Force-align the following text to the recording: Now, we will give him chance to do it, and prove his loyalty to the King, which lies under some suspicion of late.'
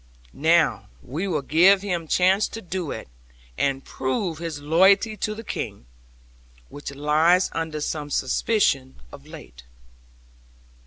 Now, 0.33 0.87
we 1.03 1.27
will 1.27 1.43
give 1.43 1.83
him 1.83 2.07
chance 2.07 2.47
to 2.47 2.59
do 2.63 2.89
it, 2.89 3.07
and 3.55 3.85
prove 3.85 4.39
his 4.39 4.59
loyalty 4.59 5.15
to 5.17 5.35
the 5.35 5.43
King, 5.43 5.85
which 6.69 6.95
lies 6.95 7.51
under 7.53 7.79
some 7.81 8.09
suspicion 8.09 8.95
of 9.11 9.27
late.' 9.27 9.61